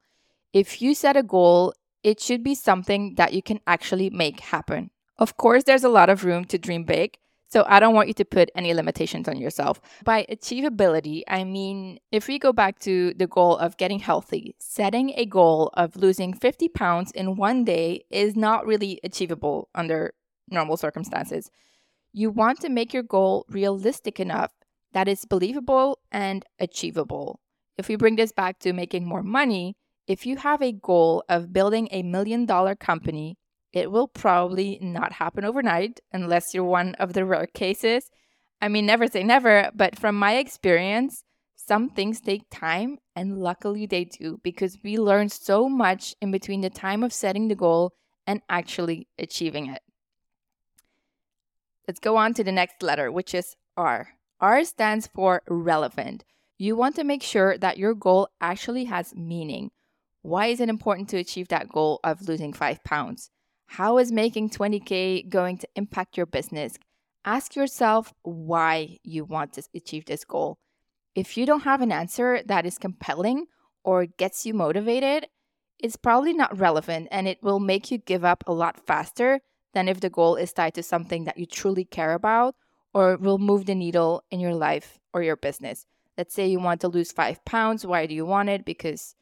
If 0.51 0.81
you 0.81 0.95
set 0.95 1.15
a 1.15 1.23
goal 1.23 1.73
it 2.03 2.19
should 2.19 2.43
be 2.43 2.55
something 2.55 3.15
that 3.15 3.33
you 3.33 3.41
can 3.41 3.59
actually 3.65 4.09
make 4.09 4.39
happen. 4.39 4.91
Of 5.17 5.37
course, 5.37 5.63
there's 5.63 5.83
a 5.83 5.89
lot 5.89 6.09
of 6.09 6.25
room 6.25 6.45
to 6.45 6.57
dream 6.57 6.83
big, 6.83 7.17
So 7.53 7.63
I 7.67 7.79
don't 7.79 7.93
want 7.93 8.07
you 8.07 8.15
to 8.15 8.25
put 8.25 8.49
any 8.55 8.73
limitations 8.73 9.27
on 9.27 9.37
yourself. 9.37 9.79
By 10.03 10.25
achievability, 10.27 11.21
I 11.27 11.43
mean 11.43 11.99
if 12.11 12.27
we 12.27 12.39
go 12.39 12.51
back 12.51 12.79
to 12.79 13.13
the 13.13 13.27
goal 13.27 13.57
of 13.57 13.77
getting 13.77 13.99
healthy, 13.99 14.55
setting 14.57 15.13
a 15.15 15.27
goal 15.27 15.69
of 15.75 15.95
losing 15.95 16.33
50 16.33 16.69
pounds 16.69 17.11
in 17.11 17.35
one 17.35 17.63
day 17.63 18.05
is 18.09 18.35
not 18.35 18.65
really 18.65 18.99
achievable 19.03 19.69
under 19.75 20.15
normal 20.49 20.77
circumstances. 20.77 21.51
You 22.11 22.31
want 22.31 22.59
to 22.61 22.69
make 22.69 22.91
your 22.91 23.03
goal 23.03 23.45
realistic 23.49 24.19
enough 24.19 24.51
that 24.93 25.07
it's 25.07 25.25
believable 25.25 25.99
and 26.11 26.43
achievable. 26.57 27.39
If 27.77 27.87
we 27.87 27.97
bring 27.97 28.15
this 28.15 28.31
back 28.31 28.57
to 28.61 28.73
making 28.73 29.05
more 29.05 29.21
money, 29.21 29.75
if 30.07 30.25
you 30.25 30.37
have 30.37 30.61
a 30.61 30.71
goal 30.73 31.23
of 31.29 31.53
building 31.53 31.87
a 31.91 32.03
million 32.03 32.45
dollar 32.45 32.75
company, 32.75 33.37
it 33.71 33.91
will 33.91 34.07
probably 34.07 34.77
not 34.81 35.13
happen 35.13 35.45
overnight 35.45 35.99
unless 36.11 36.53
you're 36.53 36.63
one 36.63 36.95
of 36.95 37.13
the 37.13 37.25
rare 37.25 37.47
cases. 37.47 38.11
I 38.61 38.67
mean, 38.67 38.85
never 38.85 39.07
say 39.07 39.23
never, 39.23 39.71
but 39.73 39.97
from 39.97 40.15
my 40.15 40.35
experience, 40.35 41.23
some 41.55 41.89
things 41.89 42.19
take 42.19 42.49
time, 42.51 42.97
and 43.15 43.39
luckily 43.39 43.85
they 43.85 44.05
do 44.05 44.39
because 44.43 44.77
we 44.83 44.97
learn 44.97 45.29
so 45.29 45.69
much 45.69 46.13
in 46.21 46.31
between 46.31 46.61
the 46.61 46.69
time 46.69 47.03
of 47.03 47.13
setting 47.13 47.47
the 47.47 47.55
goal 47.55 47.93
and 48.27 48.41
actually 48.49 49.07
achieving 49.17 49.67
it. 49.67 49.81
Let's 51.87 51.99
go 51.99 52.17
on 52.17 52.33
to 52.35 52.43
the 52.43 52.51
next 52.51 52.83
letter, 52.83 53.11
which 53.11 53.33
is 53.33 53.55
R. 53.75 54.09
R 54.39 54.63
stands 54.65 55.07
for 55.07 55.41
relevant. 55.47 56.23
You 56.57 56.75
want 56.75 56.95
to 56.97 57.03
make 57.03 57.23
sure 57.23 57.57
that 57.57 57.77
your 57.77 57.93
goal 57.93 58.29
actually 58.39 58.85
has 58.85 59.15
meaning. 59.15 59.71
Why 60.23 60.47
is 60.47 60.61
it 60.61 60.69
important 60.69 61.09
to 61.09 61.17
achieve 61.17 61.49
that 61.49 61.67
goal 61.67 61.99
of 62.01 62.29
losing 62.29 62.53
five 62.53 62.81
pounds? 62.85 63.29
How 63.65 63.97
is 63.97 64.09
making 64.09 64.51
20K 64.51 65.27
going 65.27 65.57
to 65.57 65.67
impact 65.75 66.15
your 66.15 66.25
business? 66.25 66.79
Ask 67.25 67.57
yourself 67.57 68.13
why 68.21 68.99
you 69.03 69.25
want 69.25 69.51
to 69.53 69.63
achieve 69.75 70.05
this 70.05 70.23
goal. 70.23 70.57
If 71.13 71.35
you 71.35 71.45
don't 71.45 71.65
have 71.65 71.81
an 71.81 71.91
answer 71.91 72.41
that 72.45 72.65
is 72.65 72.77
compelling 72.77 73.47
or 73.83 74.05
gets 74.05 74.45
you 74.45 74.53
motivated, 74.53 75.27
it's 75.77 75.97
probably 75.97 76.31
not 76.31 76.57
relevant 76.57 77.09
and 77.11 77.27
it 77.27 77.43
will 77.43 77.59
make 77.59 77.91
you 77.91 77.97
give 77.97 78.23
up 78.23 78.45
a 78.47 78.53
lot 78.53 78.79
faster 78.87 79.41
than 79.73 79.89
if 79.89 79.99
the 79.99 80.09
goal 80.09 80.37
is 80.37 80.53
tied 80.53 80.75
to 80.75 80.83
something 80.83 81.25
that 81.25 81.37
you 81.37 81.45
truly 81.45 81.83
care 81.83 82.13
about 82.13 82.55
or 82.93 83.17
will 83.17 83.39
move 83.39 83.65
the 83.65 83.75
needle 83.75 84.23
in 84.31 84.39
your 84.39 84.55
life 84.55 84.99
or 85.13 85.21
your 85.21 85.35
business. 85.35 85.85
Let's 86.17 86.33
say 86.33 86.47
you 86.47 86.61
want 86.61 86.79
to 86.81 86.87
lose 86.87 87.11
five 87.11 87.43
pounds. 87.43 87.85
Why 87.85 88.05
do 88.05 88.15
you 88.15 88.25
want 88.25 88.47
it? 88.47 88.63
Because 88.63 89.15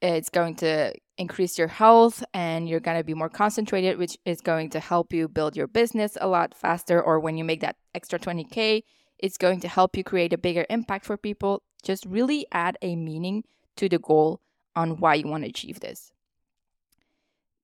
it's 0.00 0.28
going 0.28 0.56
to 0.56 0.94
increase 1.18 1.58
your 1.58 1.68
health 1.68 2.22
and 2.34 2.68
you're 2.68 2.80
going 2.80 2.98
to 2.98 3.04
be 3.04 3.14
more 3.14 3.28
concentrated, 3.28 3.98
which 3.98 4.18
is 4.24 4.40
going 4.40 4.70
to 4.70 4.80
help 4.80 5.12
you 5.12 5.28
build 5.28 5.56
your 5.56 5.66
business 5.66 6.16
a 6.20 6.28
lot 6.28 6.54
faster. 6.54 7.02
Or 7.02 7.18
when 7.20 7.36
you 7.36 7.44
make 7.44 7.60
that 7.60 7.76
extra 7.94 8.18
20K, 8.18 8.82
it's 9.18 9.38
going 9.38 9.60
to 9.60 9.68
help 9.68 9.96
you 9.96 10.04
create 10.04 10.32
a 10.32 10.38
bigger 10.38 10.66
impact 10.68 11.06
for 11.06 11.16
people. 11.16 11.62
Just 11.82 12.04
really 12.04 12.46
add 12.52 12.76
a 12.82 12.96
meaning 12.96 13.44
to 13.76 13.88
the 13.88 13.98
goal 13.98 14.40
on 14.74 14.98
why 14.98 15.14
you 15.14 15.26
want 15.26 15.44
to 15.44 15.50
achieve 15.50 15.80
this. 15.80 16.12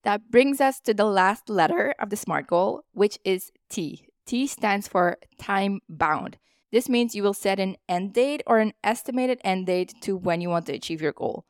That 0.05 0.31
brings 0.31 0.61
us 0.61 0.81
to 0.81 0.95
the 0.95 1.05
last 1.05 1.49
letter 1.49 1.95
of 1.99 2.11
the 2.11 2.17
SMART 2.17 2.47
goal, 2.47 2.83
which 2.93 3.19
is 3.25 3.53
T. 3.69 4.07
T 4.27 4.47
stands 4.47 4.89
for 4.89 5.19
time 5.39 5.81
bound. 5.89 6.39
This 6.73 6.89
means 6.89 7.15
you 7.15 7.23
will 7.23 7.35
set 7.35 7.61
an 7.61 7.77
end 7.89 8.15
date 8.15 8.43
or 8.47 8.59
an 8.59 8.73
estimated 8.83 9.41
end 9.45 9.67
date 9.67 9.95
to 10.01 10.17
when 10.17 10.41
you 10.41 10.49
want 10.49 10.67
to 10.67 10.73
achieve 10.73 11.03
your 11.03 11.12
goal. 11.12 11.45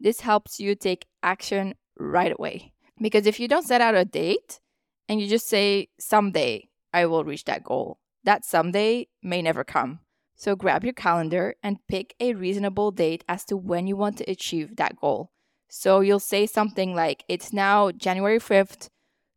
This 0.00 0.20
helps 0.20 0.60
you 0.60 0.74
take 0.74 1.06
action 1.22 1.74
right 1.98 2.32
away. 2.32 2.72
Because 3.00 3.26
if 3.26 3.38
you 3.40 3.48
don't 3.48 3.66
set 3.66 3.80
out 3.80 3.94
a 3.94 4.04
date 4.04 4.60
and 5.08 5.20
you 5.20 5.28
just 5.28 5.48
say, 5.48 5.88
someday 5.98 6.68
I 6.92 7.06
will 7.06 7.24
reach 7.24 7.44
that 7.44 7.64
goal, 7.64 7.98
that 8.24 8.44
someday 8.44 9.08
may 9.22 9.42
never 9.42 9.64
come. 9.64 10.00
So 10.36 10.54
grab 10.54 10.84
your 10.84 10.92
calendar 10.92 11.56
and 11.62 11.84
pick 11.88 12.14
a 12.20 12.34
reasonable 12.34 12.92
date 12.92 13.24
as 13.28 13.44
to 13.46 13.56
when 13.56 13.86
you 13.86 13.96
want 13.96 14.18
to 14.18 14.30
achieve 14.30 14.76
that 14.76 14.96
goal. 14.96 15.32
So 15.68 16.00
you'll 16.00 16.20
say 16.20 16.46
something 16.46 16.94
like, 16.94 17.24
It's 17.28 17.52
now 17.52 17.90
January 17.90 18.38
5th, 18.38 18.88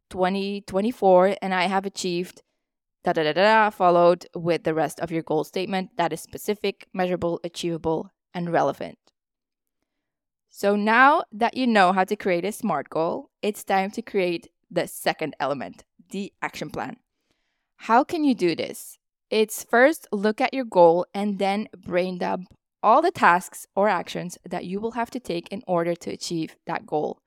2024, 0.10 1.38
and 1.42 1.54
I 1.54 1.64
have 1.64 1.86
achieved 1.86 2.44
da 3.04 3.14
da 3.14 3.24
da 3.24 3.34
da, 3.34 3.70
followed 3.72 4.28
with 4.36 4.64
the 4.64 4.74
rest 4.74 5.00
of 5.00 5.12
your 5.12 5.24
goal 5.24 5.44
statement 5.44 5.90
that 5.98 6.14
is 6.14 6.22
specific, 6.22 6.88
measurable, 6.94 7.40
achievable, 7.44 8.12
and 8.34 8.52
relevant. 8.52 9.00
So 10.54 10.76
now 10.76 11.24
that 11.32 11.56
you 11.56 11.66
know 11.66 11.94
how 11.94 12.04
to 12.04 12.16
create 12.18 12.44
a 12.44 12.52
SMART 12.52 12.90
goal, 12.90 13.30
it's 13.42 13.64
time 13.64 13.90
to 13.92 14.02
create 14.02 14.50
the 14.70 14.86
second 14.86 15.34
element, 15.40 15.86
the 16.10 16.34
action 16.42 16.70
plan. 16.70 16.98
How 17.78 18.04
can 18.04 18.26
you 18.26 18.36
do 18.36 18.54
this? 18.54 19.00
It's 19.30 19.64
first 19.64 20.10
look 20.12 20.42
at 20.42 20.54
your 20.54 20.66
goal 20.66 21.06
and 21.14 21.40
then 21.40 21.70
brain 21.74 22.18
dump 22.18 22.50
all 22.84 23.02
the 23.02 23.12
tasks 23.12 23.66
or 23.76 23.88
actions 23.88 24.38
that 24.44 24.66
you 24.66 24.82
will 24.82 24.92
have 24.92 25.10
to 25.12 25.22
take 25.22 25.48
in 25.50 25.64
order 25.68 25.96
to 25.96 26.12
achieve 26.12 26.58
that 26.68 26.86
goal. 26.86 27.20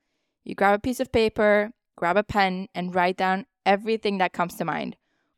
You 0.45 0.54
grab 0.54 0.75
a 0.75 0.78
piece 0.78 1.00
of 1.00 1.11
paper, 1.11 1.71
grab 1.97 2.19
a 2.19 2.23
pen, 2.23 2.69
and 2.75 2.95
write 2.95 3.16
down 3.16 3.47
everything 3.64 4.19
that 4.19 4.35
comes 4.35 4.57
to 4.57 4.66
mind. 4.66 4.97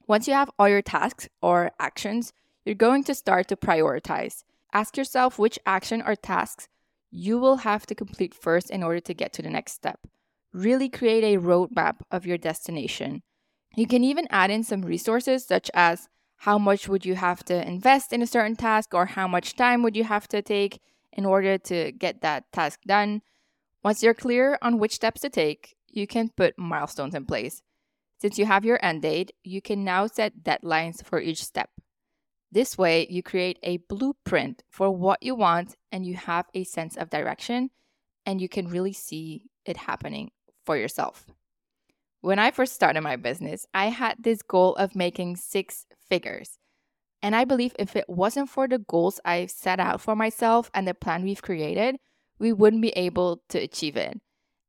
Once 0.09 0.27
you 0.27 0.35
have 0.35 0.51
all 0.59 0.69
your 0.69 0.83
tasks 0.83 1.29
or 1.41 1.71
actions, 1.79 2.33
you're 2.65 2.75
going 2.75 3.05
to 3.05 3.15
start 3.15 3.47
to 3.49 3.57
prioritize. 3.57 4.43
Ask 4.73 4.97
yourself 4.97 5.39
which 5.39 5.59
action 5.67 6.03
or 6.03 6.17
tasks 6.17 6.67
you 7.11 7.39
will 7.39 7.59
have 7.59 7.87
to 7.87 7.95
complete 7.95 8.35
first 8.35 8.71
in 8.71 8.83
order 8.83 9.01
to 9.01 9.15
get 9.15 9.33
to 9.35 9.43
the 9.43 9.51
next 9.51 9.73
step. 9.73 10.01
Really 10.53 10.89
create 10.89 11.25
a 11.25 11.41
roadmap 11.41 12.01
of 12.11 12.27
your 12.27 12.39
destination. 12.39 13.23
You 13.75 13.87
can 13.87 14.05
even 14.05 14.27
add 14.31 14.51
in 14.51 14.65
some 14.65 14.83
resources 14.83 15.47
such 15.47 15.71
as 15.75 16.09
how 16.39 16.59
much 16.59 16.89
would 16.89 17.05
you 17.05 17.15
have 17.15 17.45
to 17.45 17.67
invest 17.67 18.13
in 18.13 18.23
a 18.23 18.27
certain 18.27 18.57
task 18.57 18.95
or 18.95 19.07
how 19.07 19.27
much 19.27 19.57
time 19.57 19.83
would 19.83 19.97
you 19.97 20.05
have 20.05 20.29
to 20.29 20.43
take 20.43 20.81
in 21.13 21.25
order 21.25 21.59
to 21.59 21.93
get 21.93 22.21
that 22.21 22.45
task 22.53 22.81
done. 22.87 23.23
Once 23.83 24.03
you're 24.03 24.15
clear 24.15 24.59
on 24.61 24.79
which 24.79 24.95
steps 24.95 25.21
to 25.23 25.31
take, 25.31 25.77
you 25.89 26.07
can 26.07 26.29
put 26.29 26.59
milestones 26.59 27.15
in 27.15 27.25
place. 27.25 27.63
Since 28.19 28.39
you 28.39 28.47
have 28.47 28.65
your 28.65 28.79
end 28.85 29.03
date, 29.03 29.33
you 29.45 29.63
can 29.63 29.85
now 29.85 30.07
set 30.07 30.43
deadlines 30.43 31.05
for 31.05 31.21
each 31.21 31.45
step. 31.45 31.71
This 32.53 32.79
way, 32.79 33.07
you 33.11 33.23
create 33.23 33.59
a 33.63 33.79
blueprint 33.89 34.63
for 34.71 34.91
what 34.91 35.23
you 35.23 35.35
want 35.35 35.77
and 35.91 36.07
you 36.07 36.15
have 36.15 36.47
a 36.55 36.65
sense 36.65 36.97
of 36.97 37.11
direction 37.11 37.71
and 38.25 38.41
you 38.41 38.49
can 38.49 38.69
really 38.69 38.93
see 38.93 39.51
it 39.65 39.77
happening 39.77 40.31
for 40.65 40.77
yourself. 40.77 41.27
When 42.21 42.39
I 42.39 42.51
first 42.51 42.75
started 42.75 43.03
my 43.03 43.17
business, 43.17 43.67
I 43.73 43.87
had 43.87 44.17
this 44.19 44.43
goal 44.43 44.75
of 44.77 44.97
making 44.97 45.37
six 45.37 45.87
figures. 46.09 46.59
And 47.23 47.35
I 47.35 47.45
believe 47.45 47.75
if 47.79 47.97
it 47.97 48.09
wasn't 48.09 48.51
for 48.51 48.69
the 48.69 48.79
goals 48.79 49.21
I've 49.25 49.51
set 49.51 49.81
out 49.81 50.01
for 50.01 50.17
myself 50.17 50.71
and 50.75 50.87
the 50.87 50.95
plan 50.95 51.23
we've 51.23 51.43
created, 51.43 51.97
we 52.39 52.53
wouldn't 52.53 52.83
be 52.83 52.91
able 52.91 53.43
to 53.49 53.59
achieve 53.59 53.97
it. 53.97 54.21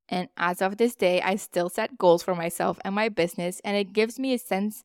And 0.10 0.30
as 0.38 0.62
of 0.62 0.78
this 0.78 0.96
day, 0.96 1.22
I 1.22 1.36
still 1.36 1.70
set 1.70 1.98
goals 1.98 2.24
for 2.24 2.34
myself 2.34 2.80
and 2.86 2.96
my 2.96 3.10
business, 3.10 3.60
and 3.66 3.76
it 3.76 3.92
gives 3.92 4.18
me 4.18 4.34
a 4.34 4.40
sense 4.40 4.84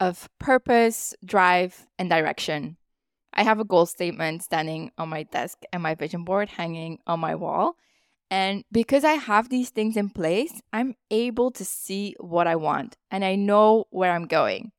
of 0.00 0.28
purpose, 0.38 1.14
drive, 1.24 1.86
and 1.98 2.08
direction. 2.08 2.76
I 3.32 3.42
have 3.42 3.60
a 3.60 3.64
goal 3.64 3.86
statement 3.86 4.42
standing 4.42 4.90
on 4.98 5.08
my 5.08 5.24
desk 5.24 5.58
and 5.72 5.82
my 5.82 5.94
vision 5.94 6.24
board 6.24 6.48
hanging 6.48 6.98
on 7.06 7.20
my 7.20 7.34
wall. 7.34 7.76
And 8.30 8.64
because 8.70 9.04
I 9.04 9.12
have 9.12 9.48
these 9.48 9.70
things 9.70 9.96
in 9.96 10.10
place, 10.10 10.60
I'm 10.72 10.94
able 11.10 11.50
to 11.52 11.64
see 11.64 12.14
what 12.18 12.46
I 12.46 12.56
want 12.56 12.96
and 13.10 13.24
I 13.24 13.36
know 13.36 13.84
where 13.90 14.12
I'm 14.12 14.26
going. 14.26 14.72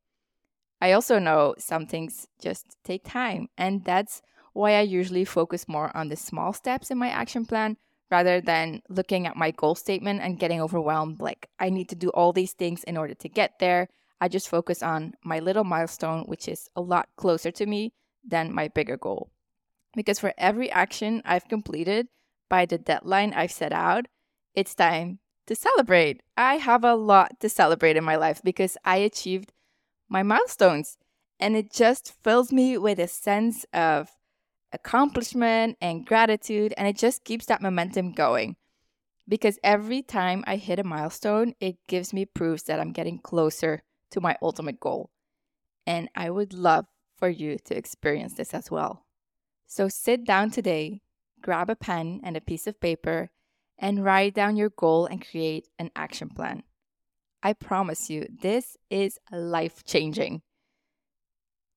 I 0.81 0.93
also 0.93 1.19
know 1.19 1.55
some 1.57 1.85
things 1.85 2.27
just 2.41 2.77
take 2.85 3.03
time, 3.03 3.49
and 3.57 3.83
that's 3.83 4.21
why 4.53 4.75
I 4.75 4.81
usually 4.81 5.25
focus 5.25 5.67
more 5.67 5.95
on 5.95 6.07
the 6.07 6.15
small 6.15 6.53
steps 6.53 6.89
in 6.89 6.97
my 6.97 7.09
action 7.09 7.45
plan 7.45 7.75
rather 8.09 8.41
than 8.41 8.81
looking 8.89 9.27
at 9.27 9.35
my 9.35 9.51
goal 9.51 9.75
statement 9.75 10.21
and 10.21 10.39
getting 10.39 10.61
overwhelmed. 10.61 11.19
Like, 11.19 11.49
I 11.59 11.69
need 11.69 11.89
to 11.89 11.95
do 11.95 12.09
all 12.09 12.31
these 12.31 12.53
things 12.53 12.83
in 12.85 12.97
order 12.97 13.13
to 13.13 13.29
get 13.29 13.59
there. 13.59 13.89
I 14.21 14.27
just 14.27 14.49
focus 14.49 14.83
on 14.83 15.13
my 15.23 15.39
little 15.39 15.63
milestone, 15.63 16.23
which 16.23 16.47
is 16.47 16.69
a 16.75 16.81
lot 16.81 17.09
closer 17.15 17.51
to 17.51 17.65
me 17.65 17.93
than 18.23 18.53
my 18.53 18.67
bigger 18.67 18.97
goal. 18.97 19.31
Because 19.95 20.19
for 20.19 20.33
every 20.37 20.69
action 20.69 21.21
I've 21.25 21.47
completed 21.47 22.07
by 22.49 22.65
the 22.65 22.77
deadline 22.77 23.33
I've 23.33 23.51
set 23.51 23.71
out, 23.71 24.07
it's 24.53 24.75
time 24.75 25.19
to 25.47 25.55
celebrate. 25.55 26.21
I 26.37 26.55
have 26.55 26.83
a 26.83 26.95
lot 26.95 27.39
to 27.39 27.49
celebrate 27.49 27.97
in 27.97 28.03
my 28.03 28.15
life 28.15 28.41
because 28.43 28.77
I 28.83 28.97
achieved 28.97 29.53
my 30.09 30.23
milestones. 30.23 30.97
And 31.39 31.55
it 31.55 31.71
just 31.71 32.13
fills 32.23 32.51
me 32.51 32.77
with 32.77 32.99
a 32.99 33.07
sense 33.07 33.65
of 33.73 34.09
accomplishment 34.73 35.77
and 35.81 36.05
gratitude. 36.05 36.73
And 36.77 36.87
it 36.87 36.97
just 36.97 37.23
keeps 37.23 37.45
that 37.45 37.61
momentum 37.61 38.11
going. 38.11 38.57
Because 39.27 39.59
every 39.63 40.01
time 40.01 40.43
I 40.45 40.57
hit 40.57 40.79
a 40.79 40.83
milestone, 40.83 41.53
it 41.59 41.77
gives 41.87 42.13
me 42.13 42.25
proofs 42.25 42.63
that 42.63 42.79
I'm 42.79 42.91
getting 42.91 43.19
closer 43.19 43.83
to 44.11 44.21
my 44.21 44.37
ultimate 44.41 44.79
goal. 44.79 45.11
And 45.85 46.09
I 46.15 46.29
would 46.29 46.53
love 46.53 46.85
for 47.17 47.29
you 47.29 47.57
to 47.65 47.77
experience 47.77 48.33
this 48.33 48.53
as 48.53 48.71
well. 48.71 49.05
So 49.67 49.87
sit 49.87 50.25
down 50.25 50.51
today, 50.51 51.01
grab 51.41 51.69
a 51.69 51.75
pen 51.75 52.21
and 52.23 52.35
a 52.35 52.41
piece 52.41 52.67
of 52.67 52.79
paper, 52.79 53.29
and 53.77 54.03
write 54.03 54.33
down 54.33 54.57
your 54.57 54.69
goal 54.69 55.05
and 55.05 55.25
create 55.25 55.67
an 55.77 55.91
action 55.95 56.29
plan. 56.29 56.63
I 57.41 57.53
promise 57.53 58.09
you, 58.09 58.27
this 58.41 58.77
is 58.89 59.17
life 59.31 59.83
changing. 59.85 60.41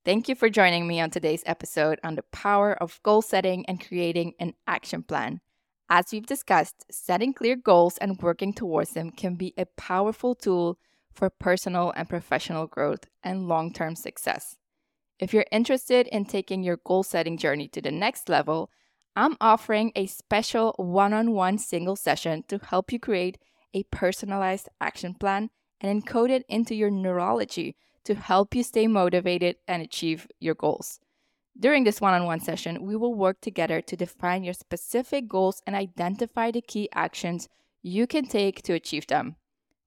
Thank 0.04 0.28
you 0.28 0.34
for 0.34 0.50
joining 0.50 0.88
me 0.88 1.00
on 1.00 1.10
today's 1.10 1.44
episode 1.46 2.00
on 2.02 2.16
the 2.16 2.24
power 2.32 2.72
of 2.72 3.00
goal 3.04 3.22
setting 3.22 3.64
and 3.66 3.86
creating 3.86 4.34
an 4.40 4.54
action 4.66 5.04
plan. 5.04 5.40
As 5.88 6.06
we've 6.10 6.26
discussed, 6.26 6.84
setting 6.90 7.32
clear 7.32 7.54
goals 7.54 7.98
and 7.98 8.20
working 8.20 8.52
towards 8.52 8.90
them 8.90 9.10
can 9.10 9.36
be 9.36 9.54
a 9.56 9.66
powerful 9.76 10.34
tool 10.34 10.78
for 11.12 11.30
personal 11.30 11.92
and 11.96 12.08
professional 12.08 12.66
growth 12.66 13.06
and 13.22 13.48
long 13.48 13.72
term 13.72 13.94
success. 13.94 14.56
If 15.18 15.32
you're 15.32 15.46
interested 15.52 16.08
in 16.08 16.24
taking 16.24 16.62
your 16.62 16.78
goal 16.84 17.02
setting 17.02 17.36
journey 17.36 17.68
to 17.68 17.80
the 17.80 17.90
next 17.90 18.28
level, 18.28 18.70
I'm 19.14 19.36
offering 19.40 19.92
a 19.94 20.06
special 20.06 20.74
one 20.78 21.12
on 21.12 21.32
one 21.32 21.58
single 21.58 21.96
session 21.96 22.44
to 22.48 22.58
help 22.58 22.92
you 22.92 22.98
create 22.98 23.38
a 23.74 23.84
personalized 23.84 24.68
action 24.80 25.14
plan 25.14 25.50
and 25.80 26.02
encode 26.02 26.30
it 26.30 26.44
into 26.48 26.74
your 26.74 26.90
neurology 26.90 27.76
to 28.04 28.14
help 28.14 28.54
you 28.54 28.62
stay 28.62 28.86
motivated 28.86 29.56
and 29.68 29.82
achieve 29.82 30.26
your 30.40 30.54
goals. 30.54 30.98
During 31.58 31.84
this 31.84 32.00
one 32.00 32.14
on 32.14 32.24
one 32.24 32.40
session, 32.40 32.82
we 32.82 32.96
will 32.96 33.14
work 33.14 33.40
together 33.40 33.80
to 33.82 33.96
define 33.96 34.42
your 34.42 34.54
specific 34.54 35.28
goals 35.28 35.62
and 35.66 35.76
identify 35.76 36.50
the 36.50 36.62
key 36.62 36.88
actions 36.94 37.48
you 37.82 38.06
can 38.06 38.24
take 38.24 38.62
to 38.62 38.72
achieve 38.72 39.06
them. 39.06 39.36